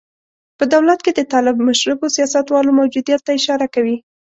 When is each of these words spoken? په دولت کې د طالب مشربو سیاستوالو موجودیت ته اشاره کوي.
په 0.57 0.63
دولت 0.73 0.99
کې 1.05 1.11
د 1.15 1.19
طالب 1.33 1.55
مشربو 1.67 2.07
سیاستوالو 2.15 2.77
موجودیت 2.79 3.21
ته 3.25 3.31
اشاره 3.39 3.67
کوي. 3.75 3.97